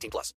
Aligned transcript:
18 0.00 0.10
plus. 0.10 0.34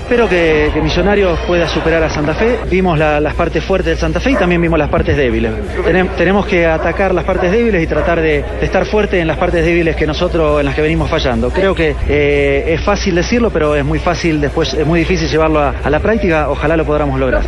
Espero 0.00 0.28
que, 0.28 0.70
que 0.74 0.82
Millonarios 0.82 1.38
pueda 1.46 1.66
superar 1.66 2.02
a 2.02 2.10
Santa 2.10 2.34
Fe. 2.34 2.58
Vimos 2.70 2.98
la- 2.98 3.20
las 3.20 3.32
partes 3.34 3.64
fuertes 3.64 3.94
de 3.94 3.96
Santa 3.96 4.20
Fe 4.20 4.32
y 4.32 4.34
también 4.36 4.60
vimos 4.60 4.78
las 4.78 4.90
partes 4.90 5.16
débiles. 5.16 5.50
Tenem- 5.82 6.10
tenemos 6.16 6.44
que 6.44 6.66
atacar 6.66 7.14
las 7.14 7.24
partes 7.24 7.50
débiles 7.50 7.82
y 7.82 7.86
tratar 7.86 8.20
de, 8.20 8.42
de 8.42 8.66
estar 8.66 8.84
fuerte 8.84 9.18
en 9.20 9.26
las 9.26 9.38
partes 9.38 9.64
débiles 9.64 9.96
que 9.96 10.06
nosotros, 10.06 10.60
en 10.60 10.66
las 10.66 10.74
que 10.74 10.82
venimos 10.82 11.08
fallando. 11.08 11.48
Creo 11.50 11.74
que 11.74 11.96
eh, 12.06 12.74
es 12.74 12.82
fácil 12.82 13.14
decirlo, 13.14 13.48
pero 13.50 13.74
es 13.76 13.84
muy 13.84 13.98
fácil 13.98 14.42
después, 14.42 14.74
es 14.74 14.86
muy 14.86 14.98
difícil 15.00 15.26
llevarlo 15.28 15.60
a, 15.60 15.70
a 15.82 15.88
la 15.88 16.00
práctica. 16.00 16.50
Ojalá 16.50 16.76
lo 16.76 16.84
podamos 16.84 17.18
lograr. 17.18 17.44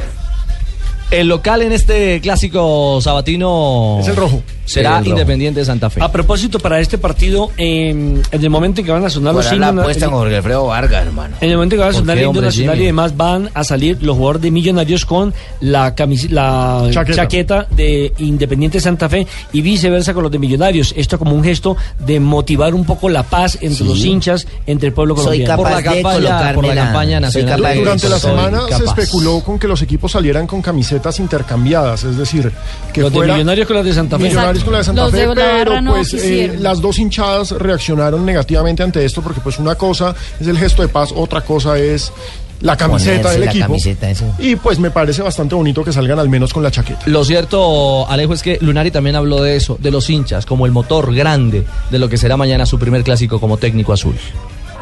El 1.10 1.28
local 1.28 1.60
en 1.62 1.72
este 1.72 2.20
clásico 2.22 3.00
sabatino 3.02 3.98
Es 4.00 4.08
el 4.08 4.16
rojo. 4.16 4.42
Será. 4.66 5.00
Independiente 5.04 5.60
de 5.60 5.66
Santa 5.66 5.88
Fe. 5.88 6.02
A 6.02 6.10
propósito, 6.12 6.58
para 6.58 6.78
este 6.80 6.98
partido, 6.98 7.50
en, 7.56 8.22
en 8.30 8.42
el 8.44 8.50
momento 8.50 8.80
en 8.80 8.86
que 8.86 8.92
van 8.92 9.04
a 9.04 9.10
sonar 9.10 9.34
los 9.34 9.46
Por 9.46 9.56
la 9.56 9.68
himnos, 9.68 9.82
apuesta 9.84 10.06
con 10.06 10.14
Jorge 10.18 10.36
Alfredo 10.36 10.66
Vargas, 10.66 11.06
hermano. 11.06 11.36
en 11.40 11.50
el 11.50 11.56
momento 11.56 11.74
en 11.74 11.78
que 11.78 11.84
van 11.84 11.88
a 11.88 11.92
¿Por 11.92 12.00
sonar 12.02 12.18
el 12.18 12.24
himno 12.26 12.40
nacional 12.42 12.80
y 12.80 12.84
demás, 12.84 13.16
van 13.16 13.50
a 13.54 13.64
salir 13.64 14.02
los 14.02 14.16
jugadores 14.16 14.42
de 14.42 14.50
Millonarios 14.50 15.06
con 15.06 15.32
la, 15.60 15.94
camis- 15.96 16.28
la 16.28 16.88
Chaqueta. 16.92 17.16
chaqueta. 17.22 17.66
de 17.70 18.12
Independiente 18.18 18.80
Santa 18.80 19.08
Fe 19.08 19.26
y 19.52 19.60
viceversa 19.62 20.12
con 20.14 20.22
los 20.22 20.32
de 20.32 20.38
Millonarios. 20.38 20.92
Esto 20.96 21.18
como 21.18 21.34
un 21.34 21.42
gesto 21.44 21.76
de 21.98 22.20
motivar 22.20 22.74
un 22.74 22.84
poco 22.84 23.08
la 23.08 23.22
paz 23.22 23.56
entre 23.60 23.76
Sí. 23.76 23.84
los 23.84 24.04
hinchas, 24.04 24.46
entre 24.66 24.88
el 24.88 24.94
pueblo 24.94 25.14
Soy 25.16 25.44
colombiano. 25.44 25.56
por 25.62 25.70
la 25.70 25.76
capaz 25.82 25.94
de 25.94 26.02
campaña- 26.02 26.54
por 26.54 26.64
la 26.66 26.74
campaña 26.74 27.20
nacional 27.20 27.60
Durante 27.76 28.08
la 28.08 28.18
Soy 28.18 28.30
semana 28.30 28.62
se 28.64 28.70
capaz. 28.84 28.98
especuló 29.00 29.40
con 29.40 29.58
que 29.58 29.68
los 29.68 29.80
equipos 29.82 30.12
salieran 30.12 30.46
con 30.46 30.60
camisetas 30.62 31.20
intercambiadas, 31.20 32.04
es 32.04 32.16
decir, 32.16 32.50
que 32.92 33.00
los 33.02 33.12
de 33.12 33.20
Millonarios 33.20 33.66
con 33.66 33.76
los 33.76 33.84
de 33.86 33.92
Santa 33.94 34.18
Fe. 34.18 34.24
Millonarios 34.56 34.64
con 34.64 34.72
la 34.72 34.78
de 34.78 34.84
Santa 34.84 35.02
Los 35.02 35.10
Fe, 35.12 35.18
de 35.18 35.26
la 35.26 35.34
pero 35.34 35.80
no 35.80 35.92
pues 35.92 36.14
eh, 36.14 36.56
las 36.58 36.80
dos 36.80 36.98
hinchadas 36.98 37.50
reaccionaron 37.52 38.24
negativamente 38.24 38.82
ante 38.82 39.04
esto 39.04 39.22
porque 39.22 39.40
pues 39.40 39.58
una 39.58 39.74
cosa 39.74 40.14
es 40.40 40.46
el 40.46 40.58
gesto 40.58 40.82
de 40.82 40.88
paz, 40.88 41.12
otra 41.14 41.40
cosa 41.42 41.78
es 41.78 42.12
la 42.60 42.76
camiseta 42.76 43.30
del 43.32 43.40
la 43.40 43.46
equipo. 43.46 43.66
camiseta. 43.66 44.08
Y 44.38 44.56
pues 44.56 44.78
me 44.78 44.90
parece 44.90 45.22
bastante 45.22 45.54
bonito 45.54 45.84
que 45.84 45.92
salgan 45.92 46.18
al 46.18 46.28
menos 46.28 46.52
con 46.52 46.62
la 46.62 46.70
chaqueta. 46.70 47.00
Lo 47.06 47.24
cierto, 47.24 48.08
Alejo, 48.08 48.32
es 48.32 48.42
que 48.42 48.58
Lunari 48.60 48.90
también 48.90 49.16
habló 49.16 49.42
de 49.42 49.56
eso, 49.56 49.78
de 49.80 49.90
los 49.90 50.08
hinchas, 50.08 50.46
como 50.46 50.64
el 50.66 50.72
motor 50.72 51.14
grande 51.14 51.64
de 51.90 51.98
lo 51.98 52.08
que 52.08 52.16
será 52.16 52.36
mañana 52.36 52.64
su 52.66 52.78
primer 52.78 53.02
clásico 53.02 53.40
como 53.40 53.58
técnico 53.58 53.92
azul. 53.92 54.14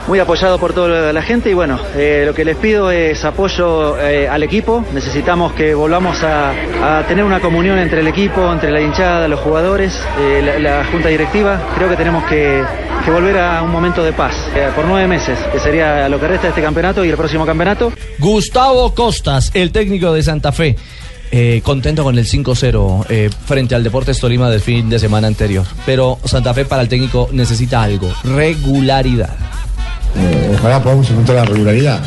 Muy 0.06 0.18
apoyado 0.18 0.58
por 0.58 0.74
toda 0.74 1.14
la 1.14 1.22
gente 1.22 1.48
y 1.48 1.54
bueno, 1.54 1.80
eh, 1.96 2.24
lo 2.26 2.34
que 2.34 2.44
les 2.44 2.56
pido 2.56 2.90
es 2.90 3.24
apoyo 3.24 3.98
eh, 3.98 4.28
al 4.28 4.42
equipo. 4.42 4.84
Necesitamos 4.92 5.54
que 5.54 5.74
volvamos 5.74 6.22
a, 6.22 6.52
tener 7.08 7.24
una 7.24 7.40
comunión 7.40 7.78
entre 7.78 8.00
el 8.00 8.06
equipo, 8.06 8.52
entre 8.52 8.70
la 8.70 8.82
hinchada, 8.82 9.26
los 9.28 9.40
jugadores, 9.40 9.98
eh, 10.20 10.58
la, 10.60 10.84
junta 10.84 11.08
directiva. 11.08 11.58
Creo 11.74 11.88
que 11.88 11.96
tenemos 11.96 12.22
que, 12.24 12.62
volver 13.06 13.38
a 13.38 13.62
un 13.62 13.70
momento 13.70 14.04
de 14.04 14.12
paz 14.12 14.34
por 14.74 14.84
nueve 14.86 15.06
meses, 15.06 15.38
que 15.52 15.58
sería 15.58 16.08
lo 16.08 16.20
que 16.20 16.28
resta 16.28 16.44
de 16.44 16.48
este 16.50 16.62
campeonato 16.62 17.04
y 17.04 17.08
el 17.08 17.16
próximo 17.16 17.46
campeonato. 17.46 17.92
Gustavo 18.18 18.94
Costas, 18.94 19.50
el 19.54 19.72
técnico 19.72 20.12
de 20.12 20.22
Santa 20.22 20.52
Fe. 20.52 20.76
contento 21.62 22.04
con 22.04 22.18
el 22.18 22.26
5-0 22.26 23.06
eh, 23.08 23.30
frente 23.46 23.74
al 23.74 23.82
Deportes 23.82 24.18
Tolima 24.20 24.50
del 24.50 24.60
fin 24.60 24.90
de 24.90 24.98
semana 24.98 25.28
anterior. 25.28 25.66
Pero 25.86 26.18
Santa 26.24 26.52
Fe 26.52 26.66
para 26.66 26.82
el 26.82 26.88
técnico 26.88 27.28
necesita 27.32 27.82
algo, 27.82 28.12
regularidad. 28.22 29.36
Eh, 30.16 30.56
ojalá 30.58 30.82
podamos 30.82 31.10
encontrar 31.10 31.38
la 31.38 31.44
regularidad. 31.44 32.00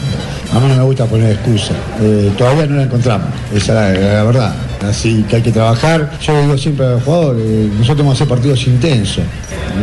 A 0.53 0.59
mí 0.59 0.67
no 0.69 0.75
me 0.75 0.83
gusta 0.83 1.05
poner 1.05 1.31
excusa. 1.33 1.73
Eh, 2.01 2.31
todavía 2.37 2.65
no 2.67 2.77
la 2.77 2.83
encontramos, 2.83 3.27
esa 3.53 3.93
es 3.93 3.99
la, 3.99 4.23
verdad. 4.23 4.55
Así 4.87 5.23
que 5.29 5.37
hay 5.37 5.41
que 5.41 5.51
trabajar. 5.51 6.11
Yo 6.21 6.41
digo 6.41 6.57
siempre 6.57 6.85
a 6.85 6.89
los 6.91 7.03
jugadores, 7.03 7.43
eh, 7.45 7.69
nosotros 7.73 7.99
vamos 7.99 8.13
a 8.13 8.15
hacer 8.15 8.27
partidos 8.27 8.65
intensos. 8.67 9.23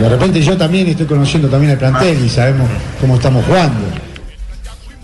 De 0.00 0.08
repente 0.08 0.40
yo 0.40 0.56
también 0.56 0.88
estoy 0.88 1.06
conociendo 1.06 1.48
también 1.48 1.72
el 1.72 1.78
plantel 1.78 2.24
y 2.24 2.28
sabemos 2.28 2.68
cómo 3.00 3.16
estamos 3.16 3.44
jugando. 3.44 3.93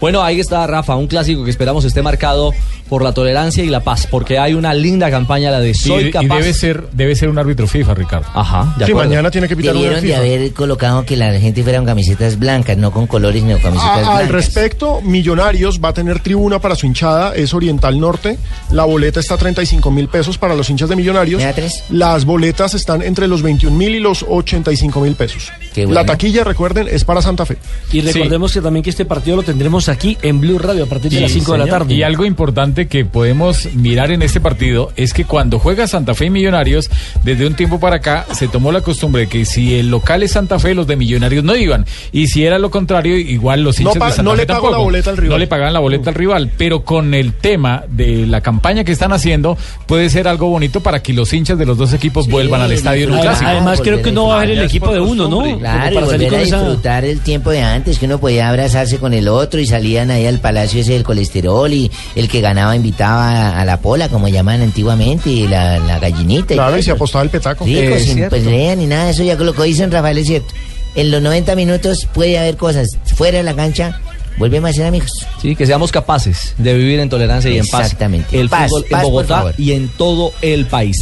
Bueno, 0.01 0.23
ahí 0.23 0.41
está 0.41 0.67
Rafa, 0.67 0.97
un 0.97 1.07
clásico 1.07 1.45
que 1.45 1.51
esperamos 1.51 1.85
esté 1.85 2.03
marcado 2.03 2.53
por 2.89 3.03
la 3.05 3.13
tolerancia 3.13 3.63
y 3.63 3.69
la 3.69 3.81
paz, 3.81 4.09
porque 4.11 4.39
hay 4.39 4.55
una 4.55 4.75
linda 4.75 5.11
campaña, 5.11 5.51
la 5.51 5.61
de 5.61 5.71
Y, 5.71 5.75
Soy 5.75 6.05
y 6.07 6.11
capaz. 6.11 6.39
debe 6.39 6.53
ser 6.55 6.89
debe 6.93 7.15
ser 7.15 7.29
un 7.29 7.39
árbitro 7.39 7.67
FIFA, 7.69 7.95
Ricardo. 7.95 8.27
Ajá, 8.35 8.75
de 8.79 8.87
Sí, 8.87 8.91
acuerdo. 8.93 9.11
mañana 9.11 9.31
tiene 9.31 9.47
que 9.47 9.57
pitar 9.57 9.77
uno 9.77 9.89
de 9.91 10.01
FIFA. 10.01 10.17
haber 10.17 10.53
colocado 10.55 11.05
que 11.05 11.17
la 11.17 11.33
gente 11.39 11.63
fuera 11.63 11.79
con 11.79 11.87
camisetas 11.87 12.39
blancas, 12.39 12.77
no 12.79 12.91
con 12.91 13.07
colores, 13.07 13.43
sino 13.43 13.59
camisetas 13.59 13.91
A- 13.91 14.01
blancas. 14.01 14.19
al 14.21 14.29
respecto, 14.29 15.01
Millonarios 15.03 15.81
va 15.85 15.91
a 15.91 15.93
tener 15.93 16.21
tribuna 16.21 16.59
para 16.59 16.75
su 16.75 16.87
hinchada, 16.87 17.35
es 17.37 17.55
Oriental 17.55 18.01
Norte. 18.01 18.39
La 18.71 18.85
boleta 18.87 19.21
está 19.21 19.35
a 19.35 19.39
35 19.39 19.91
mil 19.91 20.09
pesos 20.09 20.37
para 20.39 20.55
los 20.57 20.69
hinchas 20.71 20.89
de 20.89 20.97
Millonarios. 20.97 21.39
¿Me 21.41 21.45
da 21.47 21.53
tres? 21.53 21.85
Las 21.91 22.25
boletas 22.25 22.75
están 22.75 23.03
entre 23.03 23.29
los 23.29 23.43
21 23.43 23.77
mil 23.77 23.95
y 23.95 24.01
los 24.01 24.25
85 24.29 25.01
mil 25.01 25.15
pesos. 25.15 25.53
Qué 25.75 25.87
bueno. 25.87 26.01
La 26.01 26.07
taquilla, 26.07 26.45
recuerden, 26.45 26.89
es 26.91 27.05
para 27.05 27.23
Santa 27.23 27.47
Fe. 27.47 27.57
Y 27.93 28.01
recordemos 28.01 28.53
que 28.53 28.61
también 28.61 28.83
que 28.83 28.91
este 28.91 29.05
partido 29.05 29.37
lo 29.37 29.43
tendremos 29.43 29.89
aquí 29.89 30.17
en 30.23 30.41
Blue 30.41 30.59
Radio 30.59 30.85
a 30.85 30.87
partir 30.87 31.11
de 31.13 31.21
las 31.21 31.31
5 31.33 31.53
de 31.53 31.59
la 31.59 31.67
tarde. 31.67 31.95
Y 31.95 32.03
algo 32.03 32.25
importante 32.25 32.89
que 32.89 33.05
podemos 33.05 33.69
mirar 33.75 34.11
en 34.11 34.23
este 34.23 34.41
partido 34.41 34.93
es 34.97 35.13
que 35.13 35.25
cuando 35.25 35.59
juega 35.59 35.87
Santa 35.87 36.15
Fe 36.15 36.27
y 36.27 36.31
Millonarios, 36.31 36.91
desde 37.25 37.47
un 37.47 37.55
tiempo 37.55 37.79
para 37.81 37.97
acá 37.97 38.27
se 38.33 38.49
tomó 38.49 38.73
la 38.73 38.81
costumbre 38.81 39.23
de 39.23 39.29
que 39.29 39.45
si 39.45 39.75
el 39.79 39.91
local 39.91 40.23
es 40.23 40.33
Santa 40.33 40.59
Fe, 40.59 40.75
los 40.75 40.87
de 40.87 40.97
Millonarios 40.97 41.45
no 41.45 41.55
iban. 41.57 41.87
Y 42.13 42.27
si 42.29 42.45
era 42.45 42.59
lo 42.59 42.71
contrario, 42.71 43.17
igual 43.17 43.63
los 43.63 43.81
No 43.81 43.91
hinchas 43.91 43.95
de 43.95 44.11
Santa 44.17 44.23
no 44.23 44.31
Fe 44.33 44.37
le 44.39 44.47
tampoco. 44.47 44.71
la 44.73 44.79
boleta 44.79 45.11
al 45.11 45.17
rival. 45.17 45.31
No 45.31 45.39
le 45.39 45.47
pagaban 45.47 45.73
la 45.73 45.81
boleta 45.81 46.11
al 46.11 46.17
rival. 46.17 46.51
Pero 46.59 46.85
con 46.85 47.15
el 47.15 47.33
tema 47.35 47.85
de 47.89 48.27
la 48.27 48.41
campaña 48.41 48.85
que 48.85 48.93
están 48.93 49.13
haciendo, 49.13 49.57
puede 49.87 50.11
ser 50.11 50.27
algo 50.29 50.49
bonito 50.49 50.81
para 50.81 51.03
que 51.03 51.13
los 51.13 51.33
hinchas 51.33 51.59
de 51.59 51.67
los 51.67 51.79
dos 51.79 51.93
equipos 51.93 52.29
vuelvan 52.29 52.61
al 52.61 52.73
estadio 52.73 53.05
en 53.05 53.11
un 53.13 53.19
Además, 53.19 53.39
clásico. 53.39 53.51
además 53.51 53.81
creo 53.83 54.03
que 54.03 54.09
a 54.09 54.13
uno 54.13 54.27
va 54.29 54.37
a 54.37 54.41
ver 54.41 54.51
el 54.51 54.65
equipo 54.65 54.93
de 54.93 55.01
uno, 55.01 55.29
¿no? 55.29 55.60
Claro, 55.61 56.01
y 56.01 56.03
volver 56.05 56.27
a 56.27 56.31
con 56.31 56.41
esa- 56.41 56.57
disfrutar 56.65 57.05
el 57.05 57.21
tiempo 57.21 57.51
de 57.51 57.61
antes, 57.63 57.99
que 57.99 58.07
uno 58.07 58.19
podía 58.19 58.49
abrazarse 58.49 58.99
con 58.99 59.15
el 59.15 59.29
otro 59.29 59.61
y 59.61 59.67
salían 59.67 60.11
ahí 60.11 60.27
al 60.27 60.41
palacio 60.41 60.81
ese 60.81 60.95
del 60.95 61.03
colesterol 61.05 61.73
y 61.73 61.91
el 62.17 62.29
que 62.29 62.41
ganaba 62.41 62.75
invitaba 62.75 63.31
a, 63.51 63.61
a 63.61 63.65
la 63.65 63.77
pola, 63.81 64.09
como 64.09 64.29
llamaban 64.29 64.63
antiguamente, 64.63 65.31
y 65.31 65.47
la, 65.47 65.79
la 65.79 65.99
gallinita. 65.99 66.55
Claro, 66.55 66.71
y 66.79 66.81
todo 66.81 66.83
se 66.83 66.91
apostaba 66.93 67.25
el 67.25 67.31
petaco. 67.31 67.65
Rico, 67.65 67.95
Es 67.95 68.05
sin 68.07 68.29
pelea 68.29 68.75
ni 68.77 68.87
nada 68.87 69.05
de 69.05 69.11
eso, 69.13 69.23
ya 69.23 69.35
lo 69.37 69.53
que 69.55 69.63
dicen 69.65 69.91
Rafael 69.91 70.19
es 70.19 70.27
cierto. 70.27 70.55
En 70.97 71.11
los 71.11 71.23
90 71.23 71.55
minutos 71.55 72.09
puede 72.13 72.39
haber 72.39 72.57
cosas 72.57 72.89
fuera 73.15 73.39
de 73.39 73.45
la 73.45 73.55
cancha, 73.55 74.01
volvemos 74.39 74.71
a 74.71 74.73
ser 74.73 74.87
amigos. 74.87 75.11
Sí, 75.41 75.55
que 75.55 75.67
seamos 75.67 75.93
capaces 75.93 76.55
de 76.59 76.75
vivir 76.75 76.99
en 77.01 77.09
tolerancia 77.09 77.51
y 77.51 77.59
en 77.59 77.67
paz. 77.69 77.83
Exactamente. 77.83 78.41
El 78.41 78.49
Paz, 78.49 78.71
fútbol 78.71 78.85
paz, 78.91 79.01
en 79.05 79.09
Bogotá 79.11 79.53
y 79.59 79.73
en 79.73 79.89
todo 79.89 80.33
el 80.43 80.67
país. 80.67 80.97